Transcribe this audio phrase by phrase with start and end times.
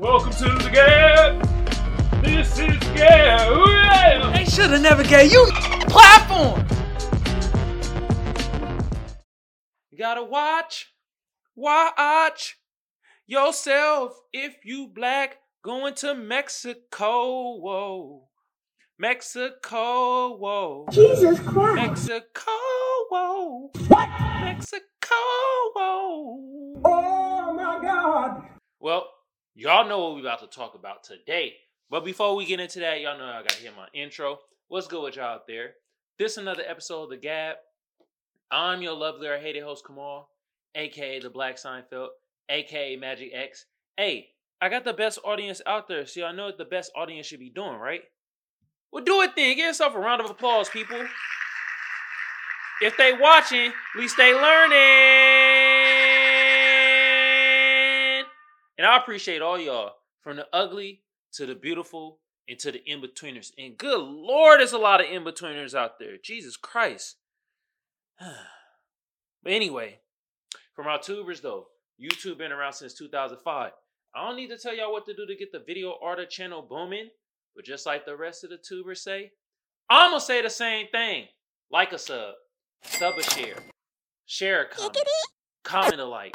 [0.00, 2.24] Welcome to the Gab.
[2.24, 3.68] This is Gab.
[3.68, 4.32] Yeah.
[4.34, 5.46] They should have never gave you
[5.88, 6.64] platform.
[9.90, 10.94] You gotta watch,
[11.54, 12.56] watch
[13.26, 17.58] yourself if you black going to Mexico.
[17.58, 18.30] Whoa.
[18.98, 20.86] Mexico, whoa.
[20.90, 21.76] Jesus Christ.
[21.76, 22.52] Mexico,
[23.10, 23.70] whoa.
[23.90, 24.80] Mexico,
[25.74, 26.80] whoa.
[26.86, 28.44] Oh my God.
[28.80, 29.06] Well,
[29.54, 31.54] y'all know what we're about to talk about today.
[31.90, 34.38] But before we get into that, y'all know I gotta hear my intro.
[34.68, 35.72] What's good with y'all out there?
[36.18, 37.56] This another episode of The Gab.
[38.50, 40.28] I'm your lovely or hated host Kamal,
[40.74, 42.08] aka the Black Seinfeld,
[42.48, 43.66] aka Magic X.
[43.96, 44.28] Hey,
[44.60, 47.40] I got the best audience out there, so y'all know what the best audience should
[47.40, 48.02] be doing, right?
[48.92, 49.56] Well, do it then.
[49.56, 51.00] Give yourself a round of applause, people.
[52.82, 55.39] If they watching, at least they learning.
[58.80, 61.02] And I appreciate all y'all, from the ugly
[61.34, 63.52] to the beautiful and to the in-betweeners.
[63.58, 66.16] And good lord, there's a lot of in-betweeners out there.
[66.16, 67.16] Jesus Christ.
[68.18, 69.98] but anyway,
[70.74, 71.66] from our tubers though,
[72.02, 73.72] YouTube been around since 2005.
[74.14, 76.62] I don't need to tell y'all what to do to get the video order channel
[76.62, 77.10] booming,
[77.54, 79.32] but just like the rest of the tubers say,
[79.90, 81.26] I'm gonna say the same thing.
[81.70, 82.32] Like a sub,
[82.82, 83.56] sub a share,
[84.24, 85.06] share a comment,
[85.64, 86.34] comment a like.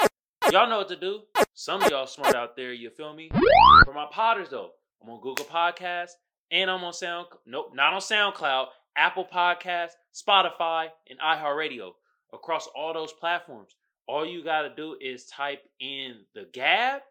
[0.52, 1.22] Y'all know what to do.
[1.56, 3.32] Some of y'all smart out there, you feel me?
[3.84, 6.12] For my potters though, I'm on Google Podcasts
[6.52, 11.92] and I'm on Sound nope, not on SoundCloud, Apple Podcasts, Spotify, and iHeartRadio.
[12.32, 13.76] Across all those platforms.
[14.08, 17.02] All you gotta do is type in the Gab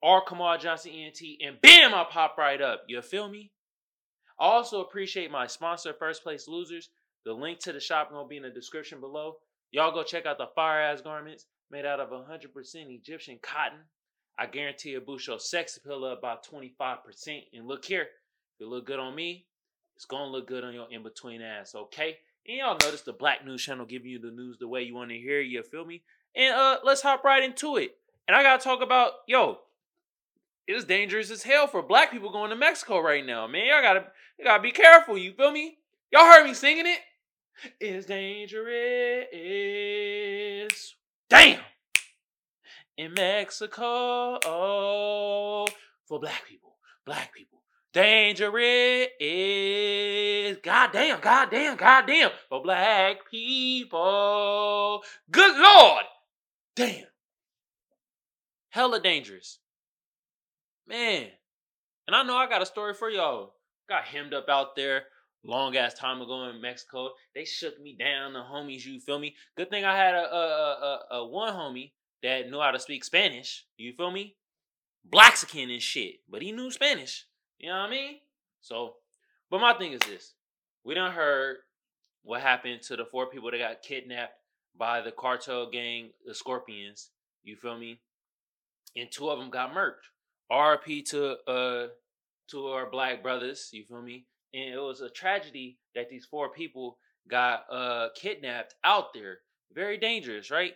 [0.00, 2.84] or Kamal Johnson ENT, and bam, I pop right up.
[2.88, 3.52] You feel me?
[4.40, 6.88] I also appreciate my sponsor, First Place Losers.
[7.26, 9.36] The link to the shop gonna be in the description below.
[9.72, 13.78] Y'all go check out the fire ass garments made out of 100% Egyptian cotton.
[14.38, 16.98] I guarantee it boost your sex appeal up about 25%.
[17.52, 19.46] And look here, if it look good on me,
[19.96, 22.18] it's gonna look good on your in between ass, okay?
[22.46, 25.10] And y'all notice the Black News Channel giving you the news the way you want
[25.10, 25.40] to hear.
[25.40, 26.02] You feel me?
[26.36, 27.96] And uh, let's hop right into it.
[28.28, 29.58] And I gotta talk about yo.
[30.68, 33.66] It's dangerous as hell for black people going to Mexico right now, man.
[33.66, 34.04] Y'all gotta,
[34.38, 35.16] you gotta be careful.
[35.16, 35.78] You feel me?
[36.12, 37.00] Y'all heard me singing it.
[37.80, 38.58] It's dangerous.
[41.28, 41.60] Damn.
[42.96, 45.66] In Mexico oh,
[46.06, 47.62] for black people, black people.
[47.92, 49.08] Dangerous
[50.62, 55.02] goddamn, goddamn, goddamn for black people.
[55.30, 56.04] Good lord.
[56.76, 57.06] Damn.
[58.70, 59.58] Hella dangerous.
[60.86, 61.28] Man.
[62.06, 63.54] And I know I got a story for y'all.
[63.88, 65.04] Got hemmed up out there
[65.44, 67.10] long ass time ago in Mexico.
[67.34, 69.34] They shook me down, the homies, you feel me?
[69.56, 73.04] Good thing I had a, a, a, a one homie that knew how to speak
[73.04, 74.36] Spanish, you feel me?
[75.04, 77.26] Blaxican and shit, but he knew Spanish.
[77.58, 78.16] You know what I mean?
[78.60, 78.94] So,
[79.50, 80.34] but my thing is this.
[80.84, 81.58] We done heard
[82.22, 84.34] what happened to the four people that got kidnapped
[84.76, 87.10] by the cartel gang, the Scorpions.
[87.42, 88.00] You feel me?
[88.96, 90.06] And two of them got murked.
[90.50, 91.88] RP to uh
[92.50, 94.24] to our black brothers, you feel me?
[94.54, 96.98] And it was a tragedy that these four people
[97.28, 99.38] got uh kidnapped out there.
[99.72, 100.74] Very dangerous, right?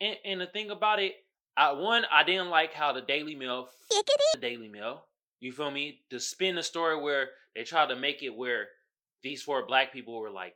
[0.00, 1.14] And and the thing about it,
[1.56, 3.68] I one, I didn't like how the Daily Mail
[4.34, 5.04] the Daily Mail.
[5.40, 6.00] You feel me?
[6.10, 8.68] To spin the story where they tried to make it where
[9.22, 10.54] these four black people were like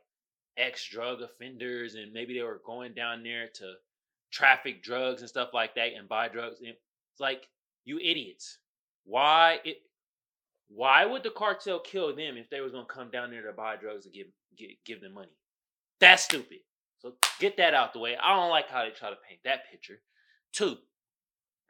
[0.57, 3.73] ex drug offenders and maybe they were going down there to
[4.31, 6.59] traffic drugs and stuff like that and buy drugs.
[6.59, 7.47] And it's like,
[7.85, 8.59] you idiots.
[9.03, 9.77] Why it
[10.73, 13.75] why would the cartel kill them if they was gonna come down there to buy
[13.75, 14.27] drugs and give
[14.57, 15.35] give, give them money?
[15.99, 16.59] That's stupid.
[16.99, 18.15] So get that out the way.
[18.21, 20.01] I don't like how they try to paint that picture.
[20.53, 20.77] Two,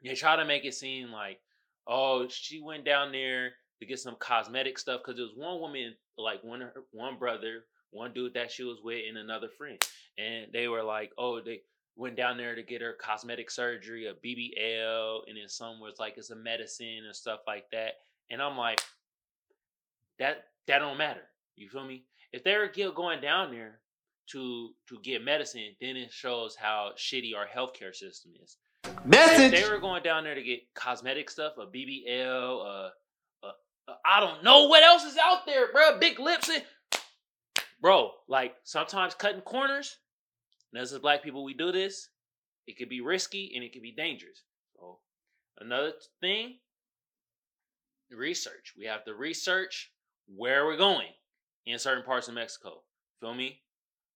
[0.02, 1.38] they try to make it seem like,
[1.86, 5.94] oh, she went down there to get some cosmetic stuff because there was one woman,
[6.18, 9.78] like one one brother, one dude that she was with, and another friend,
[10.18, 11.62] and they were like, oh, they
[11.96, 16.14] went down there to get her cosmetic surgery, a BBL, and then some was like
[16.16, 17.94] it's a medicine and stuff like that.
[18.30, 18.80] And I'm like,
[20.18, 21.22] that that don't matter.
[21.56, 22.04] You feel me?
[22.32, 23.80] If they're going down there
[24.30, 28.56] to to get medicine, then it shows how shitty our healthcare system is.
[29.04, 29.52] Message.
[29.52, 32.90] If they were going down there to get cosmetic stuff, a BBL, uh,
[33.46, 33.52] uh,
[33.88, 35.98] uh, I don't know what else is out there, bro.
[35.98, 36.62] Big lips, and
[37.80, 38.10] bro.
[38.28, 39.98] Like sometimes cutting corners.
[40.72, 42.08] And as black people, we do this.
[42.66, 44.42] It could be risky and it could be dangerous.
[44.76, 44.98] So
[45.58, 46.58] another thing,
[48.16, 48.74] research.
[48.76, 49.90] We have to research
[50.26, 51.08] where we're going
[51.66, 52.82] in certain parts of Mexico.
[53.20, 53.60] Feel me?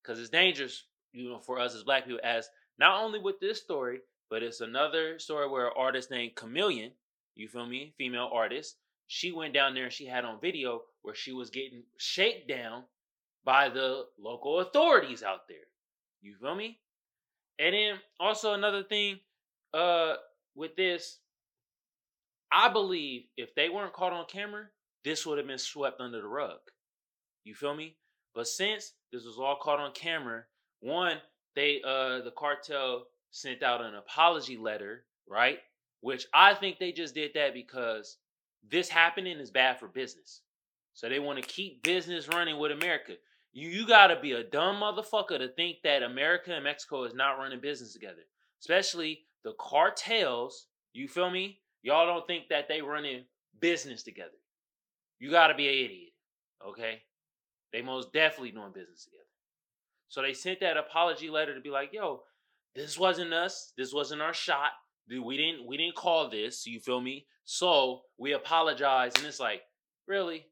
[0.03, 2.21] Because it's dangerous, you know, for us as black people.
[2.23, 2.49] As
[2.79, 6.93] not only with this story, but it's another story where an artist named KaMillion,
[7.35, 7.95] You feel me?
[7.99, 8.77] Female artist.
[9.09, 12.85] She went down there and she had on video where she was getting shaken down
[13.45, 15.69] by the local authorities out there.
[16.21, 16.81] You feel me?
[17.59, 19.21] And then also another thing,
[19.73, 20.15] uh,
[20.55, 21.19] with this,
[22.53, 24.67] I believe if they weren't caught on camera,
[25.05, 26.59] this would have been swept under the rug.
[27.45, 27.97] You feel me?
[28.35, 30.45] But since this was all caught on camera,
[30.81, 31.19] one,
[31.55, 35.59] they uh the cartel sent out an apology letter, right?
[36.01, 38.19] Which I think they just did that because
[38.69, 40.43] this happening is bad for business.
[40.93, 43.15] So they want to keep business running with America.
[43.53, 47.39] You you gotta be a dumb motherfucker to think that America and Mexico is not
[47.39, 48.27] running business together.
[48.61, 50.67] Especially the cartels.
[50.93, 51.61] You feel me?
[51.87, 53.23] Y'all don't think that they running
[53.61, 54.41] business together.
[55.21, 56.13] You gotta be an idiot.
[56.67, 57.03] Okay?
[57.73, 59.23] They most definitely doing business together.
[60.09, 62.23] So they sent that apology letter to be like, yo,
[62.75, 63.73] this wasn't us.
[63.79, 64.73] This wasn't our shot.
[65.09, 66.67] Dude, we didn't we didn't call this.
[66.67, 67.25] You feel me?
[67.45, 69.13] So we apologize.
[69.17, 69.63] And it's like,
[70.09, 70.45] really?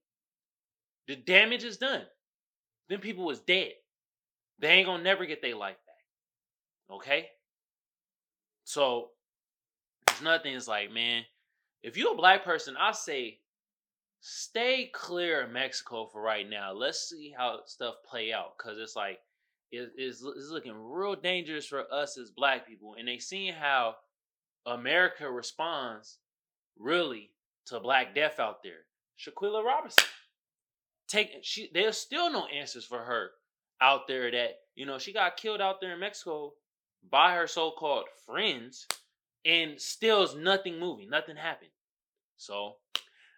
[1.08, 2.02] The damage is done.
[2.88, 3.72] Then people was dead.
[4.60, 6.96] They ain't gonna never get their life back.
[6.96, 7.26] Okay?
[8.62, 9.08] So
[10.14, 10.54] it's nothing.
[10.54, 11.22] It's like, man,
[11.82, 13.38] if you're a black person, I say
[14.20, 16.72] stay clear of Mexico for right now.
[16.72, 18.56] Let's see how stuff play out.
[18.58, 19.18] Cause it's like
[19.70, 22.94] it, it's, it's looking real dangerous for us as black people.
[22.98, 23.96] And they seeing how
[24.66, 26.18] America responds
[26.78, 27.30] really
[27.66, 28.86] to Black Death out there.
[29.18, 30.04] Shanquella Robinson.
[31.08, 33.30] Take she there's still no answers for her
[33.80, 36.54] out there that, you know, she got killed out there in Mexico
[37.10, 38.86] by her so-called friends
[39.44, 41.70] and still's nothing moving, nothing happened.
[42.36, 42.76] So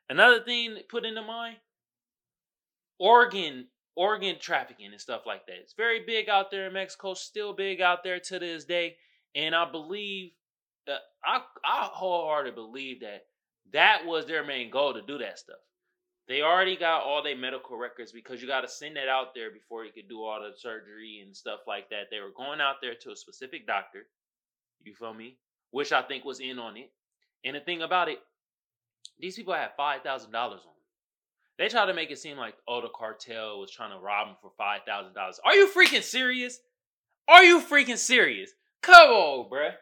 [0.08, 1.56] another thing put into mind,
[2.98, 3.66] organ
[3.96, 5.56] organ trafficking and stuff like that.
[5.56, 8.96] It's very big out there in Mexico, still big out there to this day.
[9.34, 10.32] And I believe
[10.86, 13.22] that I I wholeheartedly believe that
[13.72, 15.56] that was their main goal to do that stuff.
[16.28, 19.50] They already got all their medical records because you got to send that out there
[19.50, 22.06] before you could do all the surgery and stuff like that.
[22.10, 24.06] They were going out there to a specific doctor.
[24.82, 25.38] You feel me?
[25.76, 26.90] Which I think was in on it.
[27.44, 28.18] And the thing about it,
[29.20, 30.68] these people had five thousand dollars on.
[30.68, 30.72] Them.
[31.58, 34.36] They try to make it seem like oh the cartel was trying to rob them
[34.40, 35.38] for five thousand dollars.
[35.44, 36.60] Are you freaking serious?
[37.28, 38.52] Are you freaking serious?
[38.80, 39.72] Come on, bruh.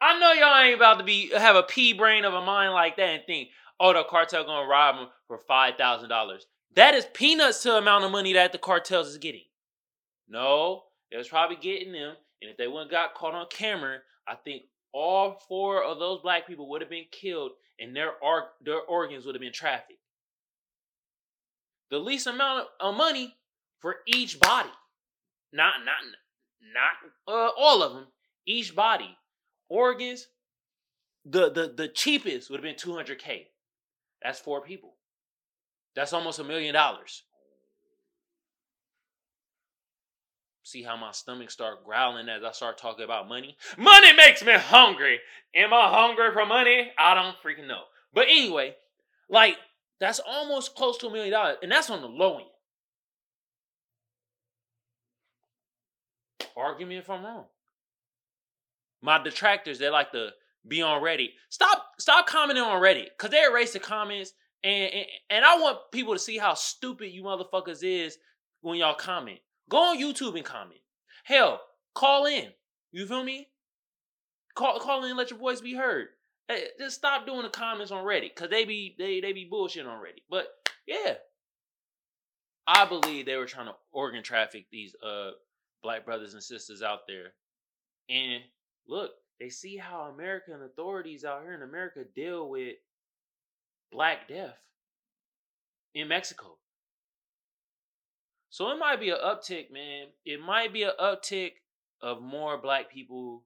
[0.00, 2.96] I know y'all ain't about to be have a pea brain of a mind like
[2.96, 6.46] that and think, oh, the cartel gonna rob them for five thousand dollars.
[6.74, 9.44] That is peanuts to the amount of money that the cartels is getting.
[10.28, 10.82] No,
[11.12, 14.62] they was probably getting them, and if they wouldn't got caught on camera, I think
[14.92, 19.24] all four of those black people would have been killed, and their ar- their organs
[19.24, 19.98] would have been trafficked.
[21.90, 23.36] The least amount of money
[23.80, 24.70] for each body,
[25.52, 25.94] not not
[26.74, 28.06] not uh, all of them,
[28.46, 29.16] each body
[29.68, 30.28] organs,
[31.24, 33.46] the the the cheapest would have been 200k.
[34.22, 34.94] That's four people.
[35.94, 37.24] That's almost a million dollars.
[40.72, 43.56] See how my stomach start growling as I start talking about money?
[43.76, 45.20] Money makes me hungry.
[45.54, 46.92] Am I hungry for money?
[46.98, 47.82] I don't freaking know.
[48.14, 48.76] But anyway,
[49.28, 49.56] like
[50.00, 52.46] that's almost close to a million dollars, and that's on the low end.
[56.56, 57.44] Argue me if I'm wrong
[59.02, 60.30] my detractors, they like to
[60.66, 61.30] be on Reddit.
[61.50, 64.32] Stop, stop commenting on Reddit because they erase the comments,
[64.62, 68.16] and, and and I want people to see how stupid you motherfuckers is
[68.60, 69.40] when y'all comment.
[69.68, 70.80] Go on YouTube and comment.
[71.24, 71.60] Hell,
[71.94, 72.48] call in.
[72.90, 73.48] You feel me?
[74.54, 76.08] Call call in and let your voice be heard.
[76.48, 79.86] Hey, just stop doing the comments on Reddit because they be they they be bullshit
[79.86, 80.22] on Reddit.
[80.28, 80.48] But
[80.86, 81.14] yeah,
[82.66, 85.30] I believe they were trying to organ traffic these uh
[85.82, 87.32] black brothers and sisters out there,
[88.10, 88.42] and
[88.86, 92.76] look, they see how American authorities out here in America deal with
[93.90, 94.58] Black Death
[95.94, 96.58] in Mexico.
[98.52, 100.08] So it might be an uptick, man.
[100.26, 101.52] It might be an uptick
[102.02, 103.44] of more black people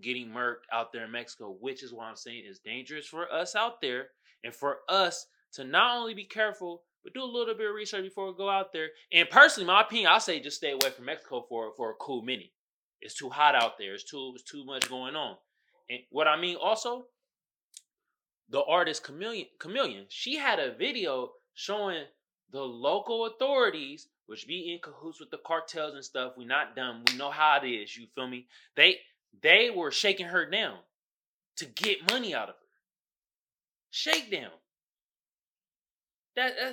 [0.00, 3.56] getting murked out there in Mexico, which is why I'm saying it's dangerous for us
[3.56, 4.10] out there
[4.44, 8.04] and for us to not only be careful, but do a little bit of research
[8.04, 8.90] before we go out there.
[9.12, 12.22] And personally, my opinion, I say just stay away from Mexico for, for a cool
[12.22, 12.52] minute.
[13.00, 13.92] It's too hot out there.
[13.92, 15.36] It's too it's too much going on.
[15.90, 17.06] And what I mean also,
[18.48, 22.04] the artist KaMillion, KaMillion, she had a video showing
[22.52, 26.34] the local authorities, which be in cahoots with the cartels and stuff.
[26.36, 27.02] We not dumb.
[27.08, 27.96] We know how it is.
[27.96, 28.46] You feel me?
[28.76, 28.98] They
[29.42, 30.76] they were shaking her down
[31.56, 32.60] to get money out of her.
[33.90, 34.50] Shakedown.
[36.36, 36.72] That uh,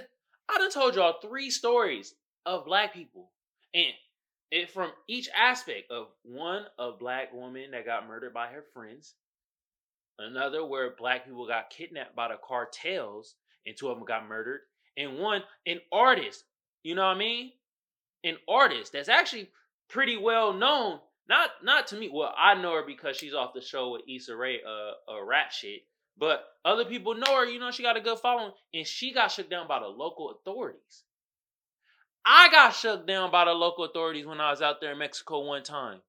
[0.50, 2.14] I done told y'all three stories
[2.46, 3.32] of black people,
[3.74, 3.94] and
[4.52, 9.16] it from each aspect of one a black woman that got murdered by her friends
[10.20, 14.62] another where black people got kidnapped by the cartels and two of them got murdered,
[14.98, 16.44] and one an artist,
[16.84, 17.52] you know what I mean?
[18.24, 19.50] An artist that's actually
[19.90, 21.00] pretty well known.
[21.28, 22.10] Not not to me.
[22.12, 25.52] Well, I know her because she's off the show with Issa Rae, uh, uh rap
[25.52, 25.82] shit.
[26.18, 27.46] But other people know her.
[27.46, 30.32] You know, she got a good following, and she got shut down by the local
[30.32, 31.04] authorities.
[32.26, 35.46] I got shut down by the local authorities when I was out there in Mexico
[35.46, 36.00] one time.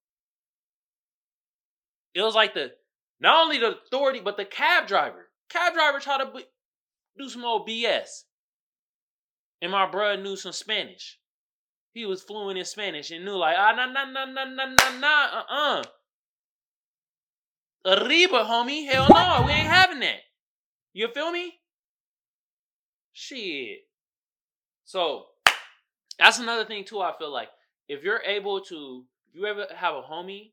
[2.14, 2.72] It was like the
[3.20, 5.28] not only the authority but the cab driver.
[5.48, 6.44] Cab driver tried to
[7.18, 8.24] do some old BS.
[9.62, 11.18] And my brother knew some Spanish.
[11.92, 14.98] He was fluent in Spanish and knew like ah nah nah nah nah nah nah
[14.98, 15.82] nah uh uh.
[17.84, 18.86] Arriba, homie.
[18.86, 20.20] Hell no, we ain't having that.
[20.92, 21.54] You feel me?
[23.12, 23.80] Shit.
[24.84, 25.26] So
[26.18, 27.00] that's another thing too.
[27.00, 27.48] I feel like
[27.88, 30.52] if you're able to, if you ever have a homie,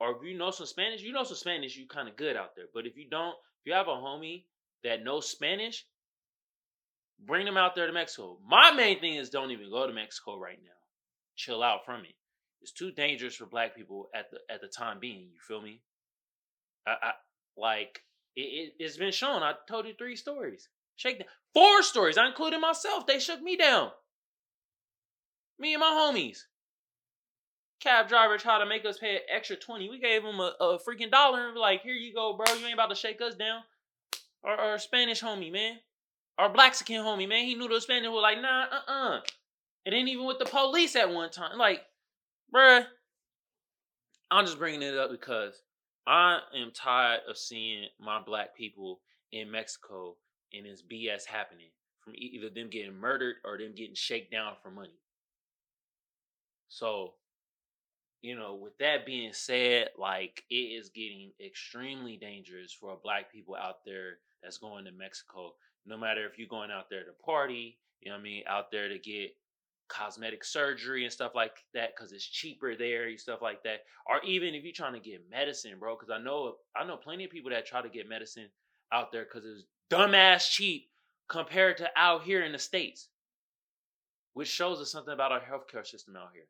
[0.00, 2.54] or if you know some Spanish, you know some Spanish, you kind of good out
[2.56, 2.66] there.
[2.72, 4.44] But if you don't, if you have a homie
[4.84, 5.86] that knows Spanish,
[7.28, 8.38] bring them out there to Mexico.
[8.44, 10.70] My main thing is don't even go to Mexico right now.
[11.36, 12.14] Chill out from it.
[12.62, 15.28] It's too dangerous for black people at the at the time being.
[15.32, 15.82] You feel me?
[16.86, 17.12] I, I
[17.56, 18.02] like
[18.34, 19.42] it, it, has been shown.
[19.42, 20.68] I told you three stories.
[20.96, 21.28] Shake down.
[21.54, 22.18] Four stories.
[22.18, 23.06] I included myself.
[23.06, 23.90] They shook me down.
[25.60, 26.38] Me and my homies.
[27.80, 29.88] Cab driver tried to make us pay an extra 20.
[29.88, 32.52] We gave him a, a freaking dollar and be like, here you go, bro.
[32.54, 33.62] You ain't about to shake us down.
[34.42, 35.78] Our, our Spanish homie, man.
[36.38, 37.44] Our Blaxican homie, man.
[37.44, 39.20] He knew those Spanish were like, nah, uh-uh.
[39.84, 41.58] It ain't even with the police at one time.
[41.58, 41.82] Like,
[42.54, 42.86] bruh.
[44.30, 45.62] I'm just bringing it up because
[46.06, 49.00] I am tired of seeing my black people
[49.32, 50.16] in Mexico
[50.52, 51.68] and this BS happening
[52.00, 55.00] from either them getting murdered or them getting shaken down for money.
[56.68, 57.14] So,
[58.22, 63.56] you know, with that being said, like it is getting extremely dangerous for black people
[63.56, 65.54] out there that's going to Mexico.
[65.88, 68.70] No matter if you're going out there to party, you know what I mean, out
[68.70, 69.34] there to get
[69.88, 73.84] cosmetic surgery and stuff like that because it's cheaper there and stuff like that.
[74.06, 77.24] Or even if you're trying to get medicine, bro, because I know I know plenty
[77.24, 78.48] of people that try to get medicine
[78.92, 80.90] out there because it's dumbass cheap
[81.28, 83.08] compared to out here in the states,
[84.34, 86.46] which shows us something about our healthcare system out here.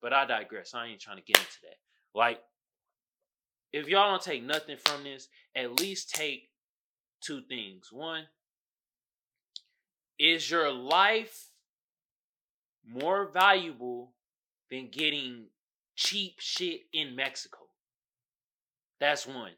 [0.00, 0.74] But I digress.
[0.74, 1.76] I ain't trying to get into that.
[2.14, 2.40] Like,
[3.72, 6.50] if y'all don't take nothing from this, at least take
[7.20, 7.88] two things.
[7.92, 8.24] One,
[10.22, 11.48] is your life
[12.88, 14.14] more valuable
[14.70, 15.46] than getting
[15.96, 17.58] cheap shit in Mexico?
[19.00, 19.50] That's one.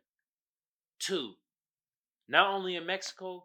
[0.98, 1.34] Two,
[2.30, 3.44] not only in Mexico,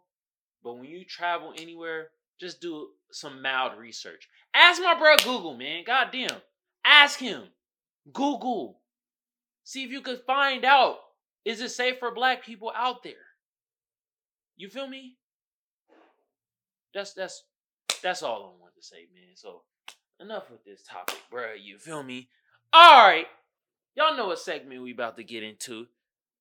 [0.64, 4.30] but when you travel anywhere, just do some mild research.
[4.54, 5.84] Ask my bro Google, man.
[5.86, 6.42] Goddamn.
[6.86, 7.44] Ask him.
[8.14, 8.80] Google.
[9.66, 11.00] See if you could find out
[11.44, 13.14] is it safe for black people out there?
[14.56, 15.19] You feel me?
[16.94, 17.44] That's that's
[18.02, 19.36] that's all I want to say, man.
[19.36, 19.64] So
[20.20, 21.54] enough with this topic, bro.
[21.54, 22.30] You feel me?
[22.72, 23.28] All right,
[23.96, 25.88] y'all know what segment we about to get into.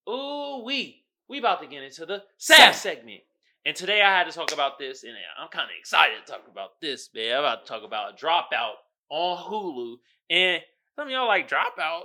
[0.09, 3.21] Ooh, we we about to get into the sad segment.
[3.67, 6.33] And today I had to talk about this, and uh, I'm kind of excited to
[6.33, 7.35] talk about this, man.
[7.35, 8.75] I'm about to talk about a dropout
[9.11, 9.97] on Hulu.
[10.31, 10.63] And
[10.97, 12.03] some of y'all like dropout.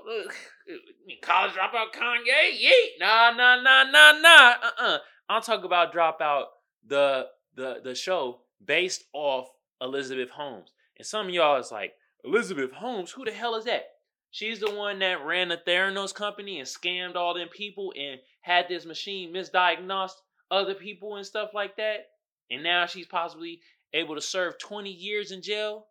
[1.22, 2.60] College dropout Kanye?
[2.62, 3.00] Yeet.
[3.00, 4.54] Nah, nah, nah, nah, nah.
[4.62, 4.98] Uh-uh.
[5.30, 6.46] I'll talk about dropout
[6.86, 9.50] the the the show based off
[9.82, 10.72] Elizabeth Holmes.
[10.98, 11.94] And some of y'all is like,
[12.24, 13.86] Elizabeth Holmes, who the hell is that?
[14.32, 18.68] She's the one that ran the Theranos company and scammed all them people and had
[18.68, 20.16] this machine misdiagnosed
[20.50, 22.08] other people and stuff like that.
[22.50, 23.62] And now she's possibly
[23.94, 25.88] able to serve 20 years in jail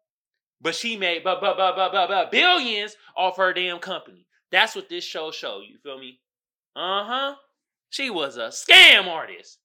[0.62, 4.26] but she made but but but but but billions off her damn company.
[4.50, 5.64] That's what this show showed.
[5.68, 6.20] You feel me?
[6.76, 7.34] Uh huh.
[7.90, 9.58] She was a scam artist.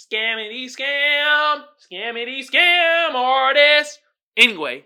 [0.00, 4.00] Scammity scam, scammity scam artist.
[4.34, 4.84] Anyway,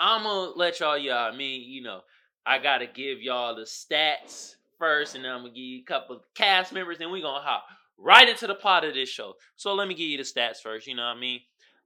[0.00, 1.30] I'm gonna let y'all, y'all.
[1.32, 2.00] I mean, you know,
[2.46, 6.16] I gotta give y'all the stats first, and then I'm gonna give you a couple
[6.16, 7.64] of cast members, and we gonna hop
[7.98, 9.34] right into the plot of this show.
[9.56, 10.86] So let me give you the stats first.
[10.86, 11.40] You know what I mean?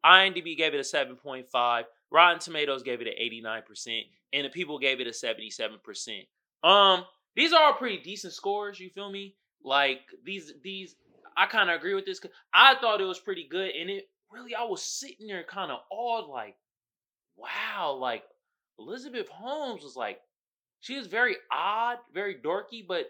[0.04, 1.82] IMDb gave it a 7.5.
[2.12, 6.26] Rotten Tomatoes gave it an 89%, and the people gave it a 77%.
[6.62, 9.34] Um, these are all pretty decent scores, you feel me?
[9.64, 10.94] Like these these
[11.40, 12.20] I kind of agree with this
[12.52, 15.78] I thought it was pretty good and it really I was sitting there kind of
[15.90, 16.56] awed like
[17.34, 18.24] wow, like
[18.78, 20.20] Elizabeth Holmes was like
[20.80, 23.06] she was very odd, very dorky, but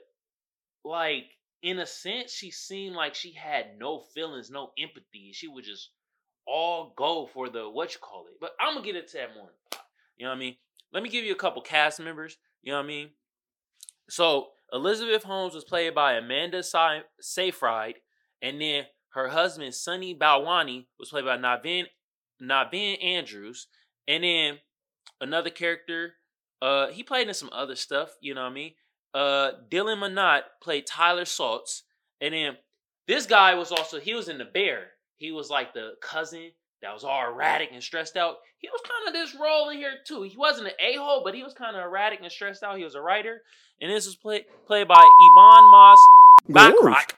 [0.84, 1.24] like
[1.62, 5.32] in a sense she seemed like she had no feelings, no empathy.
[5.32, 5.90] She would just
[6.46, 8.38] all go for the what you call it.
[8.40, 9.50] But I'm gonna get into that more.
[10.16, 10.56] You know what I mean?
[10.92, 12.36] Let me give you a couple cast members.
[12.62, 13.10] You know what I mean?
[14.08, 16.62] So Elizabeth Holmes was played by Amanda
[17.20, 17.96] Seyfried,
[18.42, 21.86] and then her husband Sunny Balwani was played by Naveen
[22.42, 23.66] Naveen Andrews,
[24.08, 24.58] and then
[25.20, 26.14] another character.
[26.62, 28.10] Uh, he played in some other stuff.
[28.20, 28.72] You know what I mean?
[29.14, 31.82] Uh, Dylan Minnette played Tyler Shultz,
[32.20, 32.56] and then
[33.08, 34.88] this guy was also he was in the Bear.
[35.16, 38.36] He was like the cousin that was all erratic and stressed out.
[38.58, 40.22] He was kind of this role in here too.
[40.22, 42.78] He wasn't an a hole, but he was kind of erratic and stressed out.
[42.78, 43.42] He was a writer,
[43.80, 45.98] and this was played played by Iban Moss
[46.48, 47.12] Bacrock.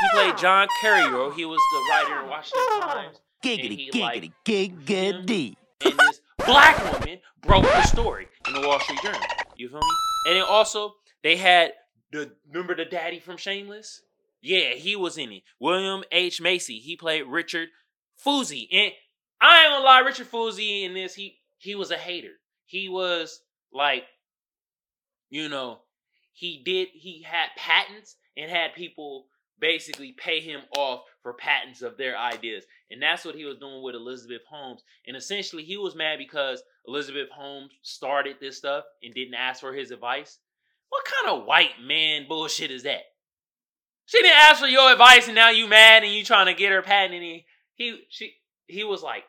[0.00, 1.34] He played John Carreyrou.
[1.34, 3.20] He was the writer in Washington Times.
[3.42, 5.56] Giggity, he, like, giggity, giggity.
[5.84, 9.20] And this black woman broke the story in the Wall Street Journal.
[9.56, 9.86] You feel me?
[10.26, 11.72] And then also they had
[12.10, 14.02] the remember the daddy from Shameless?
[14.40, 15.42] Yeah, he was in it.
[15.60, 16.40] William H.
[16.40, 16.78] Macy.
[16.78, 17.68] He played Richard
[18.24, 18.66] Fuisz.
[18.72, 18.92] And
[19.40, 22.32] I ain't gonna lie, Richard Fuisz in this, he he was a hater.
[22.66, 23.40] He was
[23.72, 24.04] like,
[25.30, 25.80] you know,
[26.32, 29.26] he did he had patents and had people
[29.58, 32.64] basically pay him off for patents of their ideas.
[32.90, 34.82] And that's what he was doing with Elizabeth Holmes.
[35.06, 39.72] And essentially he was mad because Elizabeth Holmes started this stuff and didn't ask for
[39.72, 40.38] his advice.
[40.90, 43.02] What kind of white man bullshit is that?
[44.06, 46.72] She didn't ask for your advice and now you mad and you trying to get
[46.72, 48.34] her patent and he he she
[48.66, 49.24] he was like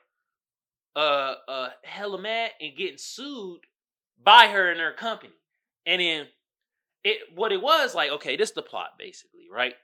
[0.95, 3.61] uh uh hella mad and getting sued
[4.21, 5.33] by her and her company.
[5.85, 6.27] And then
[7.05, 9.75] it what it was like, okay, this is the plot basically, right?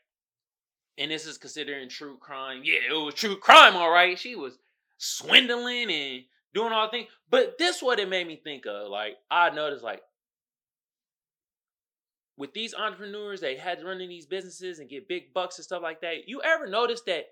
[0.98, 2.62] And this is considering true crime.
[2.64, 4.20] Yeah, it was true crime, all right.
[4.20, 4.58] She was
[4.98, 7.08] swindling and doing all things.
[7.30, 8.90] But this what it made me think of.
[8.90, 10.02] Like, I noticed like
[12.38, 15.66] with these entrepreneurs they had to run in these businesses and get big bucks and
[15.66, 16.28] stuff like that.
[16.28, 17.26] You ever notice that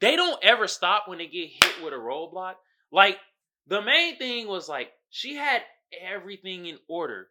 [0.00, 2.54] they don't ever stop when they get hit with a roadblock?
[2.90, 3.18] Like
[3.66, 5.62] the main thing was like she had
[6.02, 7.28] everything in order.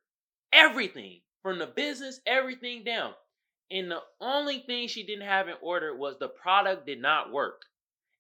[0.53, 1.19] Everything.
[1.43, 3.12] From the business, everything down.
[3.70, 7.64] And the only thing she didn't have in order was the product did not work.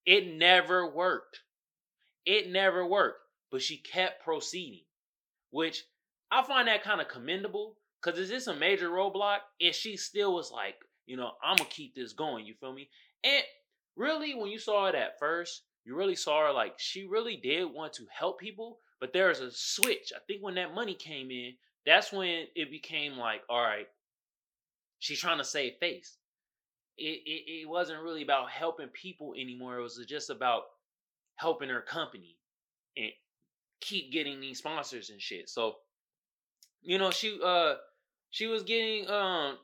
[0.05, 1.41] It never worked.
[2.25, 3.21] It never worked.
[3.51, 4.83] But she kept proceeding,
[5.51, 5.83] which
[6.29, 9.39] I find that kind of commendable because is this a major roadblock?
[9.61, 12.45] And she still was like, you know, I'm going to keep this going.
[12.45, 12.89] You feel me?
[13.23, 13.43] And
[13.95, 17.65] really, when you saw it at first, you really saw her like she really did
[17.65, 18.79] want to help people.
[18.99, 20.11] But there was a switch.
[20.15, 21.53] I think when that money came in,
[21.85, 23.87] that's when it became like, all right,
[24.99, 26.17] she's trying to save face.
[26.97, 29.77] It, it it wasn't really about helping people anymore.
[29.77, 30.63] It was just about
[31.35, 32.37] helping her company
[32.95, 33.11] and
[33.81, 35.49] keep getting these sponsors and shit.
[35.49, 35.75] So,
[36.81, 37.75] you know, she uh
[38.31, 39.57] she was getting um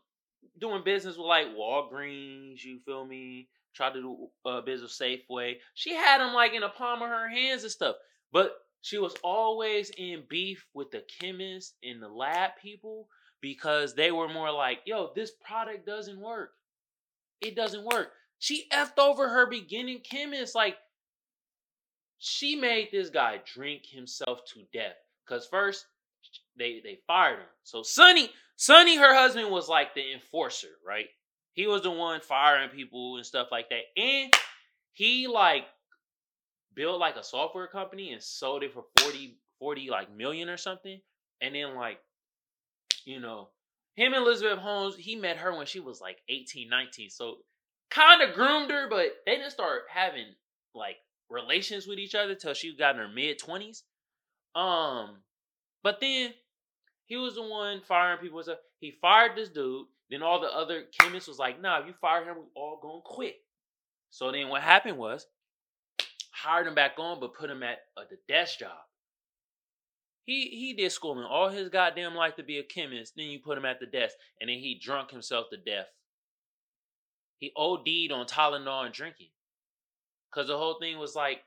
[0.59, 3.49] doing business with like Walgreens, you feel me?
[3.75, 5.55] Tried to do uh, business Safeway.
[5.73, 7.95] She had them like in the palm of her hands and stuff.
[8.31, 13.07] But she was always in beef with the chemists and the lab people
[13.43, 16.51] because they were more like, yo, this product doesn't work.
[17.41, 18.13] It doesn't work.
[18.39, 20.55] She effed over her beginning chemist.
[20.55, 20.77] Like,
[22.19, 24.95] she made this guy drink himself to death.
[25.27, 25.85] Cause first
[26.57, 27.47] they they fired him.
[27.63, 31.07] So Sunny, Sunny, her husband was like the enforcer, right?
[31.51, 34.01] He was the one firing people and stuff like that.
[34.01, 34.33] And
[34.93, 35.65] he like
[36.73, 40.99] built like a software company and sold it for 40, 40 like million or something.
[41.41, 41.99] And then like,
[43.05, 43.49] you know,
[43.95, 47.09] him and Elizabeth Holmes, he met her when she was like 18, 19.
[47.09, 47.37] So
[47.89, 50.27] kind of groomed her, but they didn't start having
[50.73, 50.97] like
[51.29, 53.83] relations with each other till she got in her mid 20s.
[54.55, 55.17] Um,
[55.83, 56.33] but then
[57.05, 58.41] he was the one firing people.
[58.43, 59.85] So he fired this dude.
[60.09, 63.01] Then all the other chemists was like, nah, if you fire him, we all gonna
[63.03, 63.35] quit.
[64.09, 65.25] So then what happened was
[66.31, 68.77] hired him back on, but put him at a, the desk job.
[70.25, 73.13] He he did schooling all his goddamn life to be a chemist.
[73.15, 75.87] Then you put him at the desk, and then he drunk himself to death.
[77.39, 79.31] He OD'd on Tylenol and drinking,
[80.33, 81.43] cause the whole thing was like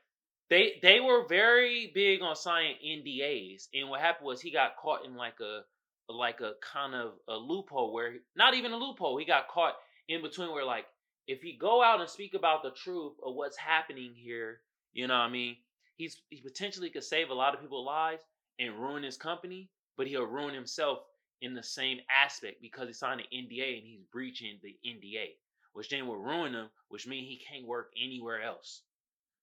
[0.49, 5.05] they they were very big on signing NDAs, and what happened was he got caught
[5.05, 5.61] in like a
[6.07, 9.17] like a kind of a loophole where not even a loophole.
[9.17, 9.73] He got caught
[10.07, 10.85] in between where like
[11.27, 14.61] if he go out and speak about the truth of what's happening here,
[14.93, 15.57] you know what I mean?
[15.95, 18.21] He's he potentially could save a lot of people's lives
[18.59, 20.99] and ruin his company, but he'll ruin himself
[21.41, 25.35] in the same aspect because he signed an NDA and he's breaching the NDA,
[25.73, 28.81] which then will ruin him, which means he can't work anywhere else.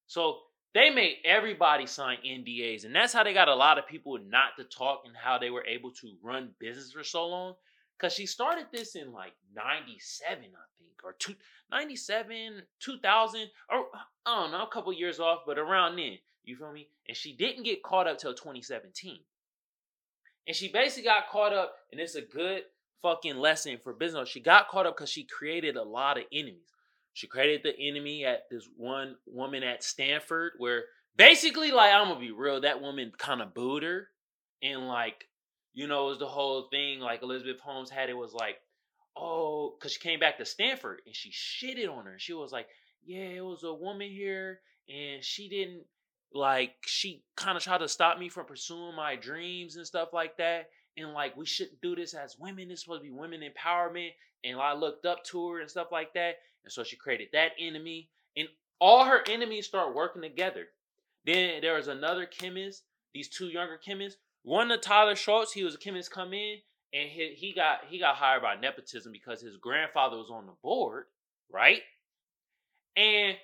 [0.07, 0.39] So
[0.75, 4.57] they made everybody sign NDAs, and that's how they got a lot of people not
[4.59, 7.55] to talk and how they were able to run business for so long.
[8.01, 11.37] Cause she started this in like 97, I think, or two,
[11.71, 13.87] 97, 2000, or
[14.27, 16.19] I don't know, a couple years off, but around then.
[16.45, 16.89] You feel me?
[17.09, 19.21] And she didn't get caught up till 2017.
[20.47, 22.65] And she basically got caught up, and it's a good
[23.01, 24.29] fucking lesson for business.
[24.29, 26.69] She got caught up because she created a lot of enemies.
[27.15, 30.85] She created the enemy at this one woman at Stanford, where
[31.17, 34.09] basically, like, I'm gonna be real, that woman kind of booed her.
[34.63, 35.29] And, like,
[35.73, 38.57] you know, it was the whole thing, like, Elizabeth Holmes had it was like,
[39.17, 42.19] oh, because she came back to Stanford and she shitted on her.
[42.19, 42.67] She was like,
[43.05, 45.85] yeah, it was a woman here and she didn't,
[46.35, 50.37] like, she kind of tried to stop me from pursuing my dreams and stuff like
[50.39, 52.71] that and like we shouldn't do this as women.
[52.71, 54.11] it's supposed to be women empowerment.
[54.45, 56.37] And I looked up to her and stuff like that.
[56.65, 58.11] And so she created that enemy.
[58.37, 60.67] And all her enemies start working together.
[61.25, 62.83] Then there was another chemist,
[63.15, 64.19] these two younger chemists.
[64.43, 66.59] One of Tyler Shultz, he was a chemist come in
[66.93, 70.53] and he, he got he got hired by nepotism because his grandfather was on the
[70.63, 71.07] board,
[71.51, 71.81] right?
[72.95, 73.37] And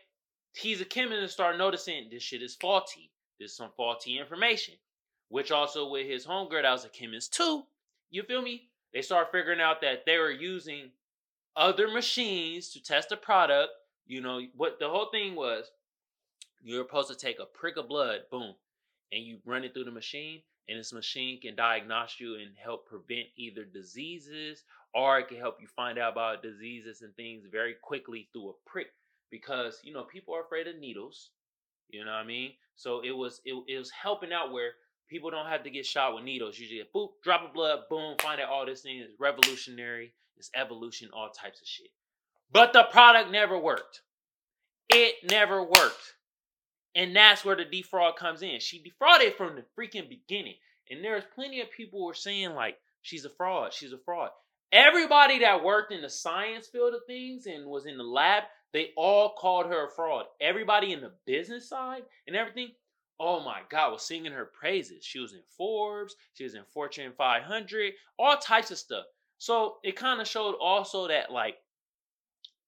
[0.55, 3.11] he's a chemist and start noticing this shit is faulty.
[3.39, 4.75] There's some faulty information
[5.31, 7.63] which also with his homegirl that was a chemist too.
[8.11, 8.69] You feel me?
[8.93, 10.91] They start figuring out that they were using
[11.57, 13.71] other machines to test the product.
[14.07, 15.71] You know what the whole thing was?
[16.63, 18.55] You're supposed to take a prick of blood, boom,
[19.13, 22.87] and you run it through the machine, and this machine can diagnose you and help
[22.87, 27.75] prevent either diseases or it can help you find out about diseases and things very
[27.81, 28.89] quickly through a prick.
[29.31, 31.31] Because you know people are afraid of needles.
[31.89, 32.53] You know what I mean?
[32.77, 34.73] So it was it, it was helping out where
[35.11, 36.57] People don't have to get shot with needles.
[36.57, 40.51] You just boop, drop of blood, boom, find out all this thing is revolutionary, it's
[40.55, 41.91] evolution, all types of shit.
[42.53, 44.03] But the product never worked.
[44.89, 46.15] It never worked.
[46.95, 48.61] And that's where the defraud comes in.
[48.61, 50.55] She defrauded from the freaking beginning.
[50.89, 54.31] And there's plenty of people who are saying, like, she's a fraud, she's a fraud.
[54.71, 58.91] Everybody that worked in the science field of things and was in the lab, they
[58.97, 60.27] all called her a fraud.
[60.41, 62.71] Everybody in the business side and everything,
[63.19, 65.05] oh my God, was singing her praises.
[65.05, 69.05] She was in Forbes, she was in Fortune 500, all types of stuff.
[69.39, 71.57] So it kind of showed also that like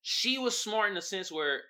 [0.03, 1.63] she was smart in the sense where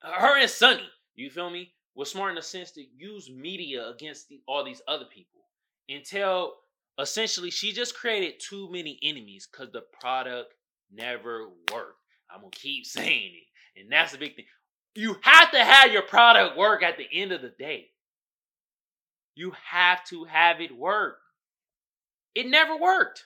[0.00, 4.28] her and Sunny, you feel me, was smart in the sense to use media against
[4.28, 5.40] the, all these other people
[5.88, 6.54] until
[7.00, 10.54] essentially she just created too many enemies because the product
[10.92, 12.00] never worked.
[12.30, 13.45] I'm gonna keep saying it,
[13.76, 14.46] and that's the big thing.
[14.94, 17.90] You have to have your product work at the end of the day.
[19.34, 21.18] You have to have it work.
[22.34, 23.24] It never worked.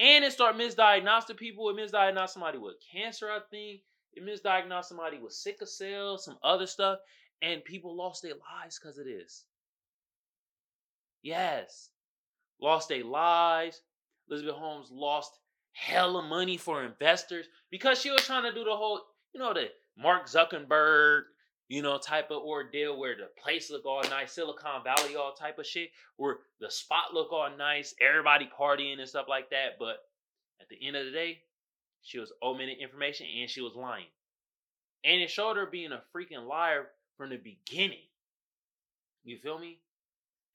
[0.00, 1.70] And it started misdiagnosing people.
[1.70, 3.82] It misdiagnosed somebody with cancer, I think.
[4.14, 6.98] It misdiagnosed somebody with sickle cell, some other stuff.
[7.40, 9.44] And people lost their lives because of this.
[11.22, 11.90] Yes.
[12.60, 13.82] Lost their lives.
[14.28, 15.38] Elizabeth Holmes lost
[15.72, 19.00] hella money for investors because she was trying to do the whole,
[19.34, 21.22] you know, the Mark Zuckerberg
[21.72, 25.58] you know, type of ordeal where the place look all nice, Silicon Valley all type
[25.58, 29.78] of shit, where the spot look all nice, everybody partying and stuff like that.
[29.78, 29.96] But
[30.60, 31.38] at the end of the day,
[32.02, 34.04] she was omitting information and she was lying.
[35.02, 38.04] And it showed her being a freaking liar from the beginning.
[39.24, 39.78] You feel me?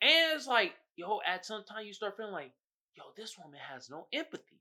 [0.03, 2.51] And it's like, yo, at some time you start feeling like,
[2.95, 4.56] yo, this woman has no empathy.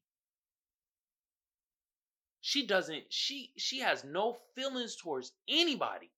[2.46, 6.12] She doesn't, she she has no feelings towards anybody.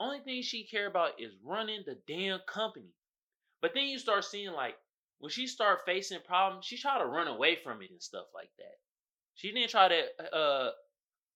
[0.00, 2.94] Only thing she care about is running the damn company.
[3.60, 4.76] But then you start seeing like
[5.18, 8.48] when she start facing problems, she try to run away from it and stuff like
[8.56, 8.78] that.
[9.34, 10.70] She didn't try to uh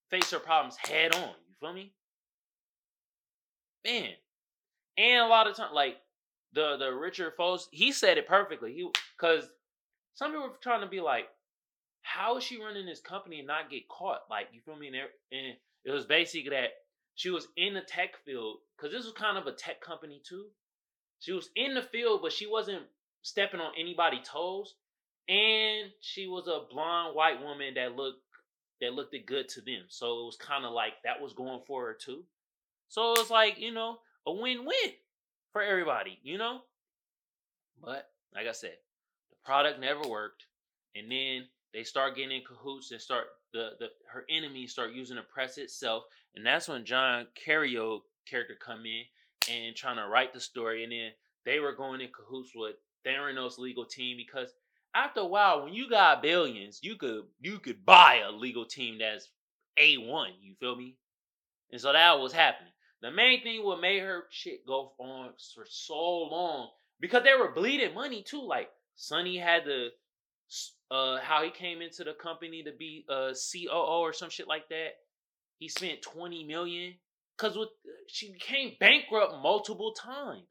[0.08, 1.34] face her problems head on.
[1.46, 1.92] You feel me?
[3.84, 4.12] Man.
[4.96, 5.98] And a lot of time, like
[6.54, 8.72] the the Richard Fuisz, he said it perfectly.
[8.72, 9.44] He because
[10.14, 11.28] some people trying to be like,
[12.02, 14.22] how is she running this company and not get caught?
[14.30, 14.88] Like you feel me?
[14.88, 16.70] And, it was basically that
[17.16, 20.46] she was in the tech field because this was kind of a tech company too.
[21.18, 22.82] She was in the field, but she wasn't
[23.22, 24.74] stepping on anybody's toes.
[25.28, 28.22] And she was a blonde white woman that looked
[28.80, 29.84] that looked good to them.
[29.88, 32.24] So it was kind of like that was going for her too.
[32.88, 34.92] So it was like, you know, a win-win
[35.52, 36.60] for everybody, you know?
[37.82, 38.76] But like I said,
[39.30, 40.44] the product never worked.
[40.94, 45.16] And then they start getting in cahoots and start the, the her enemies start using
[45.16, 46.04] the press itself
[46.35, 49.04] and that's when John Carreyrou character come in
[49.50, 51.11] and trying to write the story, and then
[51.44, 54.52] they were going in cahoots with Theranos legal team because
[54.94, 58.98] after a while, when you got billions, you could you could buy a legal team
[58.98, 59.28] that's
[59.76, 60.32] a one.
[60.40, 60.96] You feel me?
[61.70, 62.72] And so that was happening.
[63.00, 66.68] The main thing what made her shit go on for so long
[67.00, 68.42] because they were bleeding money too.
[68.42, 69.88] Like Sunny had the
[70.92, 74.68] uh how he came into the company to be a COO or some shit like
[74.68, 74.90] that.
[75.59, 76.94] He spent 20 million
[77.37, 77.70] because with
[78.09, 80.48] she became bankrupt multiple times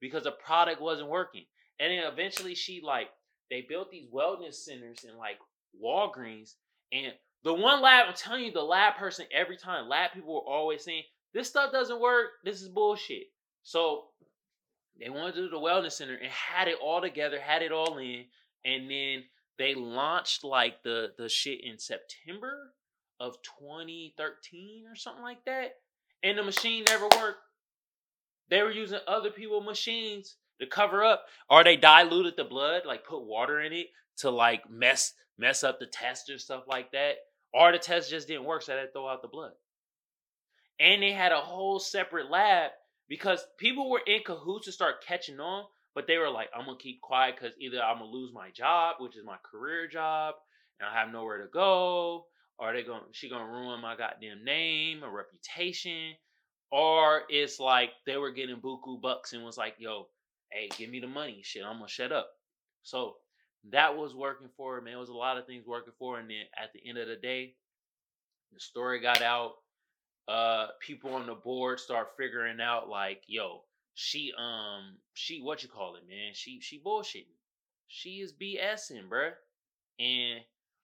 [0.00, 1.44] because the product wasn't working.
[1.78, 3.08] And then eventually she like
[3.50, 5.38] they built these wellness centers in like
[5.82, 6.54] Walgreens,
[6.92, 7.12] and
[7.44, 10.84] the one lab, I'm telling you, the lab person every time, lab people were always
[10.84, 11.02] saying,
[11.34, 12.30] "This stuff doesn't work.
[12.44, 13.26] This is bullshit."
[13.62, 14.08] So
[14.98, 17.98] they wanted to do the wellness center and had it all together, had it all
[17.98, 18.24] in,
[18.64, 19.24] and then
[19.62, 22.72] they launched like the the shit in September
[23.20, 25.76] of 2013 or something like that,
[26.22, 27.38] and the machine never worked.
[28.50, 33.06] They were using other people's machines to cover up, or they diluted the blood, like
[33.06, 33.86] put water in it
[34.18, 37.16] to like mess mess up the test or stuff like that,
[37.54, 39.52] or the test just didn't work, so they throw out the blood.
[40.80, 42.72] And they had a whole separate lab
[43.08, 46.78] because people were in cahoots to start catching on, but they were like, I'm gonna
[46.78, 50.34] keep quiet because either I'm gonna lose my job, which is my career job,
[50.80, 52.26] and I have nowhere to go,
[52.58, 56.14] or they going she gonna ruin my goddamn name or reputation,
[56.70, 60.08] or it's like they were getting buku bucks and was like, yo,
[60.50, 62.30] hey, give me the money, shit, I'm gonna shut up.
[62.82, 63.16] So
[63.70, 64.84] that was working for him.
[64.84, 66.22] Man, it was a lot of things working for, him.
[66.22, 67.54] and then at the end of the day,
[68.52, 69.54] the story got out.
[70.28, 73.62] Uh, people on the board start figuring out like, yo,
[73.94, 76.32] she um she what you call it, man?
[76.34, 77.26] She she bullshitting.
[77.88, 79.32] She is BSing, bruh.
[79.98, 80.40] And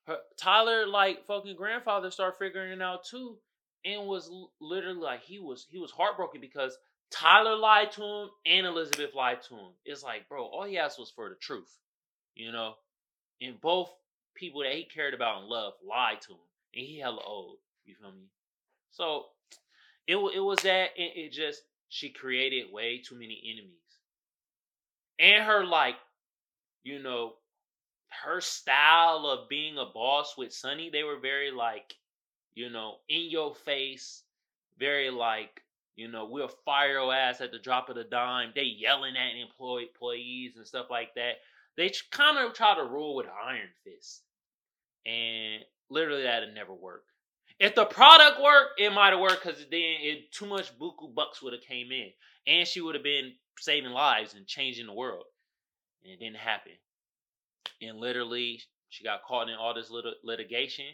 [0.07, 3.38] her Tyler like fucking grandfather started figuring it out too,
[3.85, 6.77] and was literally like he was he was heartbroken because
[7.11, 9.71] Tyler lied to him and Elizabeth lied to him.
[9.85, 11.79] It's like, bro, all he asked was for the truth,
[12.35, 12.75] you know.
[13.40, 13.90] And both
[14.35, 16.38] people that he cared about and loved lied to him,
[16.75, 17.57] and he hella old.
[17.87, 18.29] You feel me?
[18.90, 19.27] So
[20.07, 23.74] it it was that it, it just she created way too many enemies.
[25.18, 25.96] And her like,
[26.85, 27.35] you know,
[28.24, 31.94] her style of being a boss with Sunny, they were very like,
[32.55, 34.22] you know, in your face,
[34.79, 35.62] very like,
[35.96, 38.53] you know, we'll fire your ass at the drop of the dime.
[38.55, 41.38] They yelling at employee employees and stuff like that.
[41.77, 44.22] They kind of try to rule with iron fist,
[45.07, 47.05] and literally that'd never work.
[47.61, 51.42] If the product worked, it might have worked because then it too much buku bucks
[51.42, 52.11] would have came in,
[52.47, 55.25] and she would have been saving lives and changing the world.
[56.05, 56.73] And it didn't happen.
[57.83, 60.87] And literally, she got caught in all this little litigation.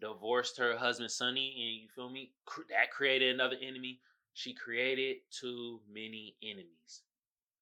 [0.00, 2.32] Divorced her husband Sunny, and you feel me?
[2.70, 4.00] That created another enemy.
[4.34, 7.02] She created too many enemies.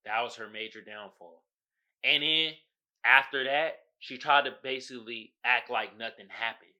[0.04, 1.42] That was her major downfall.
[2.04, 2.52] And then
[3.04, 6.70] after that, she tried to basically act like nothing happened.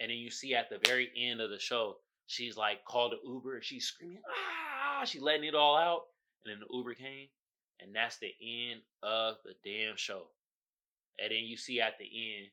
[0.00, 3.28] And then you see at the very end of the show, she's like called the
[3.28, 6.02] Uber and she's screaming, ah, she's letting it all out.
[6.44, 7.28] And then the Uber came,
[7.80, 10.24] and that's the end of the damn show.
[11.18, 12.48] And then you see at the end,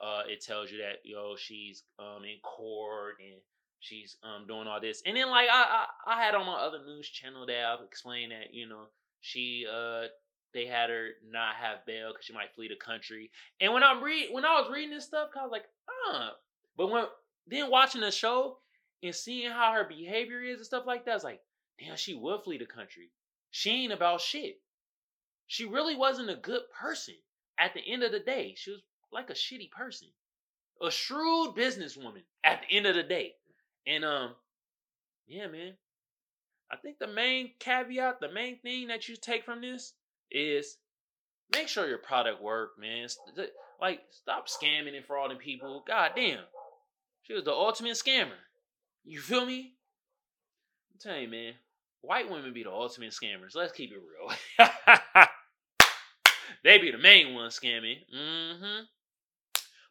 [0.00, 3.40] uh, it tells you that yo she's um in court and
[3.80, 5.02] she's um doing all this.
[5.06, 8.32] And then like I I, I had on my other news channel that I've explained
[8.32, 8.86] that you know
[9.20, 10.08] she uh
[10.52, 13.30] they had her not have bail because she might flee the country.
[13.60, 15.64] And when I'm read when I was reading this stuff, I was like,
[16.06, 16.32] ah,
[16.76, 17.04] but when
[17.46, 18.58] then watching the show
[19.02, 21.40] and seeing how her behavior is and stuff like that, it's like,
[21.78, 23.10] damn, she would flee the country.
[23.50, 24.60] She ain't about shit.
[25.46, 27.14] She really wasn't a good person.
[27.58, 28.80] At the end of the day, she was
[29.12, 30.08] like a shitty person.
[30.80, 33.34] A shrewd businesswoman at the end of the day.
[33.86, 34.34] And um,
[35.26, 35.74] yeah, man.
[36.70, 39.92] I think the main caveat, the main thing that you take from this
[40.30, 40.78] is
[41.52, 43.08] make sure your product work, man.
[43.80, 45.84] Like, stop scamming and frauding people.
[45.86, 46.44] God damn.
[47.22, 48.38] She was the ultimate scammer.
[49.04, 49.74] You feel me?
[50.92, 51.52] I'm telling you, man.
[52.02, 53.54] White women be the ultimate scammers.
[53.54, 53.98] Let's keep it
[54.58, 54.68] real.
[56.64, 57.98] they be the main ones scamming.
[58.14, 58.84] Mm-hmm.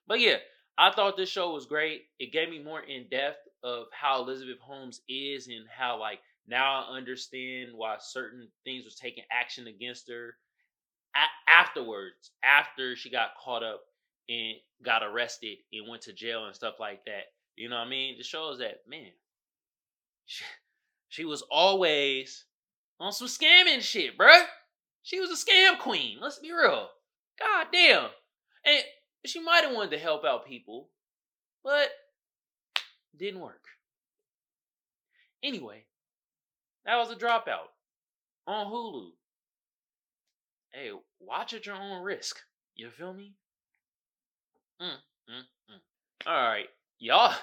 [0.08, 0.38] But yeah,
[0.78, 2.04] I thought this show was great.
[2.20, 6.84] It gave me more in depth of how Elizabeth Holmes is and how like now
[6.84, 10.36] I understand why certain things was taking action against her
[11.48, 13.82] afterwards, after she got caught up
[14.30, 17.26] and got arrested and went to jail and stuff like that.
[17.56, 18.16] You know what I mean?
[18.18, 19.12] It shows that, man,
[20.26, 20.44] she,
[21.10, 22.46] she was always
[23.00, 24.46] on some scamming shit, bruh.
[25.04, 26.18] She was a scam queen.
[26.22, 26.90] Let's be real.
[27.40, 28.10] God damn.
[28.66, 28.84] And
[29.26, 30.90] she might have wanted to help out people,
[31.64, 31.90] but
[33.18, 33.66] didn't work.
[35.44, 35.86] Anyway,
[36.86, 37.70] that was a dropout
[38.48, 39.10] on Hulu.
[40.72, 42.38] Hey, watch at your own risk.
[42.76, 43.34] You feel me?
[44.82, 44.88] Mm,
[45.30, 46.26] mm, mm.
[46.26, 46.66] All right,
[46.98, 47.36] y'all,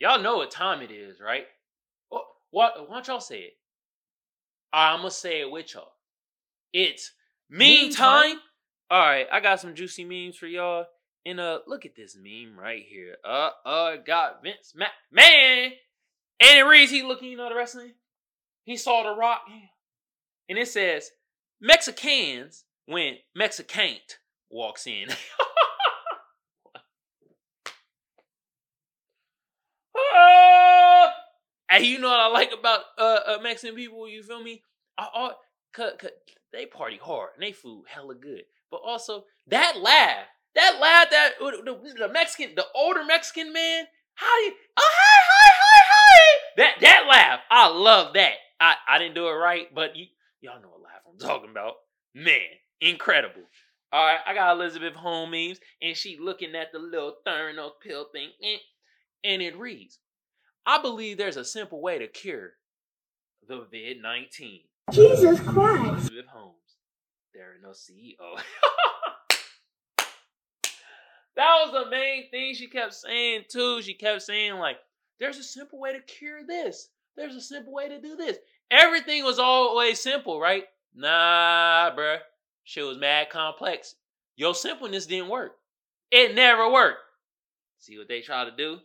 [0.00, 1.46] y'all know what time it is, right?
[2.10, 2.24] What?
[2.52, 2.88] What?
[2.88, 3.54] Why don't y'all say it?
[4.72, 5.92] I'm gonna say it with y'all.
[6.72, 7.12] It's
[7.50, 8.36] meme time.
[8.88, 10.84] All right, I got some juicy memes for y'all.
[11.24, 13.16] And uh, look at this meme right here.
[13.24, 15.72] Uh, uh, got Vince McMahon.
[16.38, 17.94] And it reads, he looking, you know, the wrestling.
[18.64, 19.42] He saw the rock,
[20.48, 21.10] and it says
[21.60, 24.18] Mexicans went Mexicant
[24.50, 25.08] walks in.
[29.98, 31.12] Ah!
[31.76, 34.62] And you know what I like about uh, uh Mexican people, you feel me?
[36.52, 38.42] They party hard and they food hella good.
[38.70, 43.84] But also that laugh, that laugh that the, the Mexican, the older Mexican man,
[44.14, 46.06] how do you oh hi hi hi hi
[46.56, 48.34] that that laugh, I love that.
[48.58, 50.06] I, I didn't do it right, but you
[50.40, 51.74] y'all know what laugh I'm talking about.
[52.14, 52.40] Man,
[52.80, 53.42] incredible.
[53.92, 58.30] All right, I got Elizabeth Holmes and she looking at the little Theranos pill thing,
[59.22, 59.98] and it reads,
[60.66, 62.54] I believe there's a simple way to cure
[63.46, 64.60] the vid 19.
[64.92, 65.84] Jesus Christ.
[65.84, 66.56] Elizabeth Holmes,
[67.34, 68.40] Theranos CEO.
[71.36, 73.80] that was the main thing she kept saying too.
[73.82, 74.78] She kept saying, like,
[75.20, 76.88] there's a simple way to cure this.
[77.16, 78.38] There's a simple way to do this.
[78.70, 80.64] Everything was always simple, right?
[80.94, 82.18] Nah, bruh.
[82.64, 83.94] Shit was mad complex.
[84.34, 85.52] Your simpleness didn't work.
[86.10, 86.98] It never worked.
[87.78, 88.78] See what they try to do?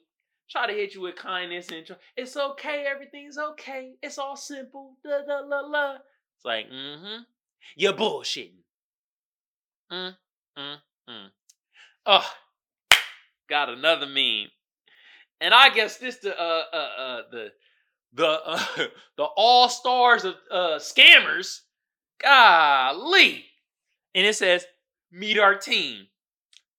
[0.51, 3.93] Try to hit you with kindness and try, it's okay, everything's okay.
[4.01, 4.97] It's all simple.
[5.01, 5.93] Da da la la.
[6.35, 7.21] It's like, mm-hmm.
[7.77, 8.57] You're bullshitting.
[9.91, 10.15] Mm,
[10.57, 10.75] mm,
[11.09, 11.27] mm.
[12.05, 12.29] Oh,
[13.49, 14.49] got another meme.
[15.39, 17.51] And I guess this the uh uh uh the
[18.13, 18.65] the uh,
[19.17, 21.61] the all stars of uh scammers.
[22.21, 23.45] Golly.
[24.13, 24.65] And it says,
[25.11, 26.07] meet our team.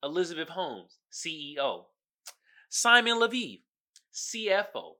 [0.04, 1.84] Elizabeth Holmes, CEO.
[2.74, 3.60] Simon Leviev,
[4.14, 4.94] CFO.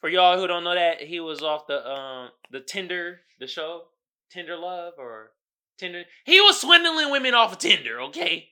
[0.00, 3.86] For y'all who don't know that, he was off the um the Tinder, the show,
[4.30, 5.32] Tinder Love or
[5.78, 6.04] Tinder.
[6.24, 8.50] He was swindling women off of Tinder, okay?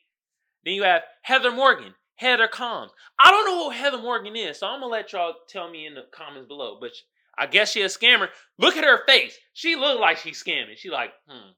[0.64, 2.90] Then you have Heather Morgan, Heather Combs.
[3.20, 5.94] I don't know who Heather Morgan is, so I'm gonna let y'all tell me in
[5.94, 6.76] the comments below.
[6.80, 6.90] But
[7.38, 8.30] I guess she a scammer.
[8.58, 9.38] Look at her face.
[9.52, 10.76] She look like she's scamming.
[10.76, 11.52] She like, hmm,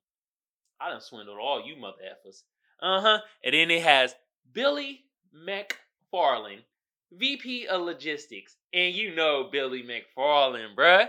[0.79, 2.43] I done swindled all you mother effers.
[2.83, 3.19] Uh huh.
[3.43, 4.15] And then it has
[4.53, 5.05] Billy
[6.13, 6.61] McFarland,
[7.13, 8.57] VP of Logistics.
[8.73, 11.09] And you know Billy McFarland, bruh.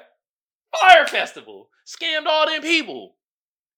[0.80, 1.70] Fyre Festival.
[1.86, 3.16] Scammed all them people.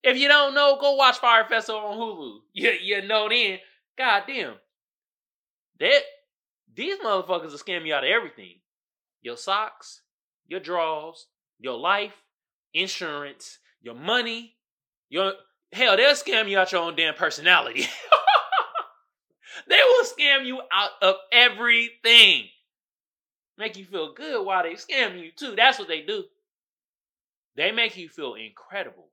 [0.04, 2.38] If you don't know, go watch Fyre Festival on Hulu.
[2.54, 3.60] You, you know then.
[3.98, 4.56] God damn.
[5.80, 6.02] That,
[6.74, 8.60] these motherfuckers will scam you out of everything.
[9.22, 10.02] Your socks,
[10.48, 11.28] your drawers,
[11.60, 12.14] your life,
[12.74, 14.56] insurance, your money,
[15.10, 15.34] your
[15.72, 17.88] hell, they'll scam you out your own damn personality.
[19.68, 22.46] they will scam you out of everything.
[23.58, 25.56] Make you feel good while they scam you too.
[25.56, 26.24] That's what they do.
[27.56, 29.10] They make you feel incredible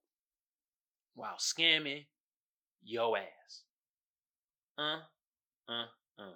[1.15, 2.07] while scamming
[2.83, 3.63] your ass.
[4.79, 5.01] Uh,
[5.69, 5.85] uh,
[6.19, 6.33] uh.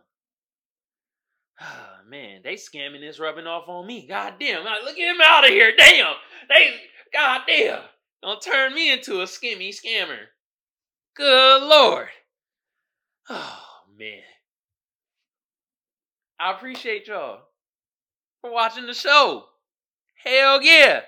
[1.60, 4.06] Ah, man, they scamming this rubbing off on me.
[4.06, 5.72] God damn, look at him out of here.
[5.76, 6.14] Damn.
[6.48, 6.74] They,
[7.12, 7.80] god damn.
[8.22, 10.26] Don't turn me into a skimmy scammer.
[11.16, 12.08] Good lord.
[13.30, 13.63] Oh,
[13.98, 14.22] man.
[16.38, 17.40] I appreciate y'all
[18.40, 19.44] for watching the show.
[20.22, 21.00] Hell yeah.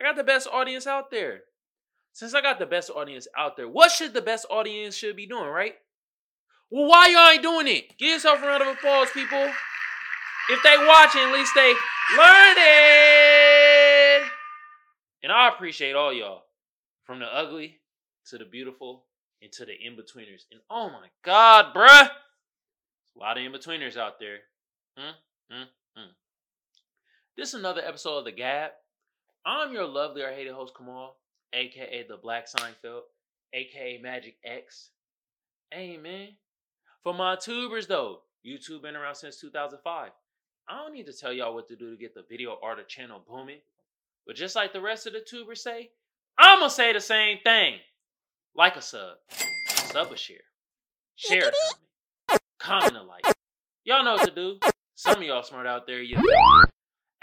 [0.00, 1.40] I got the best audience out there.
[2.12, 5.26] Since I got the best audience out there, what should the best audience should be
[5.26, 5.74] doing, right?
[6.70, 7.96] Well, why y'all ain't doing it?
[7.98, 9.50] Give yourself a round of applause, people.
[10.50, 11.74] If they watching, at least they
[12.16, 12.62] learning.
[15.22, 16.42] And I appreciate all y'all.
[17.04, 17.80] From the ugly
[18.28, 19.04] to the beautiful
[19.42, 20.44] and to the in-betweeners.
[20.50, 22.08] And oh my God, bruh.
[22.08, 24.38] A lot of in-betweeners out there.
[24.98, 25.64] Mm, mm,
[25.98, 26.08] mm.
[27.36, 28.70] This is another episode of The Gab.
[29.44, 31.16] I'm your lovely or hated host, Kamal,
[31.52, 33.02] aka the Black Seinfeld,
[33.52, 34.90] aka Magic X.
[35.74, 36.28] Man.
[37.02, 40.10] For my tubers though, YouTube been around since 2005.
[40.68, 42.84] I don't need to tell y'all what to do to get the video art or
[42.84, 43.60] channel booming.
[44.26, 45.90] But just like the rest of the tubers say,
[46.38, 47.76] I'm gonna say the same thing.
[48.54, 50.36] Like a sub, sub a share,
[51.16, 51.52] share a
[52.28, 53.24] comment, comment a like.
[53.84, 54.58] Y'all know what to do.
[54.94, 56.22] Some of y'all smart out there, you know.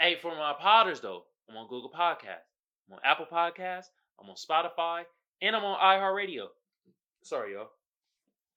[0.00, 2.42] Hey, for my potters though, I'm on Google Podcast,
[2.88, 3.84] I'm on Apple Podcast,
[4.20, 5.04] I'm on Spotify,
[5.40, 6.46] and I'm on iHeartRadio.
[7.22, 7.68] Sorry, y'all.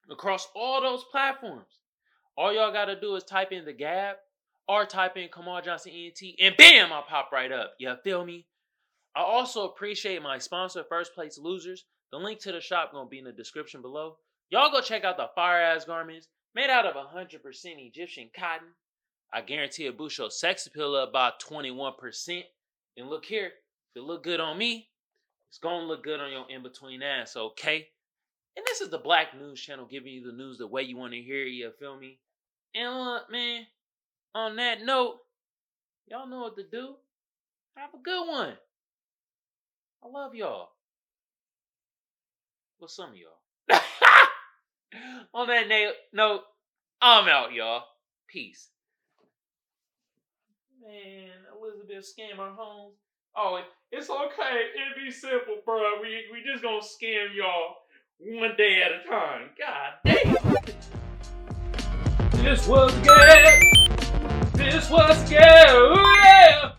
[0.10, 1.80] Across all those platforms,
[2.36, 4.16] all y'all gotta do is type in the Gab
[4.68, 7.76] or type in Kamal Johnson ENT, and bam, I'll pop right up.
[7.78, 8.48] You feel me?
[9.16, 11.86] I also appreciate my sponsor, First Place Losers.
[12.14, 14.18] The link to the shop gonna be in the description below.
[14.52, 17.42] Y'all go check out the fire ass garments made out of 100%
[17.80, 18.68] Egyptian cotton.
[19.34, 22.44] I guarantee it boost your sex appeal up by 21%.
[22.98, 24.90] And look here, if it look good on me,
[25.50, 27.88] it's gonna look good on your in between ass, okay?
[28.56, 31.14] And this is the Black News Channel giving you the news the way you want
[31.14, 32.20] to hear it, you feel me?
[32.76, 33.66] And look, man,
[34.36, 35.18] on that note,
[36.06, 36.94] y'all know what to do.
[37.76, 38.54] Have a good one.
[40.04, 40.73] I love y'all.
[42.84, 43.80] Well, some of y'all.
[45.34, 46.42] On that na- note,
[47.02, 47.84] I'm out, y'all.
[48.28, 48.68] Peace.
[50.82, 52.92] Man, Elizabeth Scammer home.
[53.38, 54.64] Oh, it's okay.
[54.76, 56.02] It'd be simple, bro.
[56.02, 57.78] We we just gonna scam y'all
[58.20, 59.52] one day at a time.
[59.58, 60.36] God damn.
[62.44, 63.48] This was good.
[64.56, 65.40] This was good.
[65.40, 66.73] Yeah.